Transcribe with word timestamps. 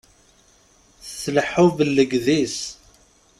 Tleḥḥu 1.21 1.67
bellegdis. 1.77 2.59